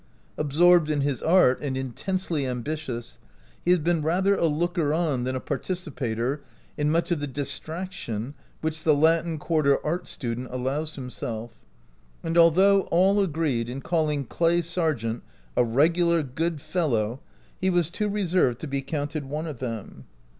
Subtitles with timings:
[0.35, 3.19] Absorbed in his art, and intensely ambitious,
[3.63, 6.41] he has been rather a looker on than a participator
[6.75, 11.51] in much of the distraction which the Latin Quarter art student allows himself;
[12.23, 15.21] and although all agreed in calling Clay Sargent
[15.55, 17.19] a regular good fellow,
[17.59, 20.05] he was too reserved to be counted one of them.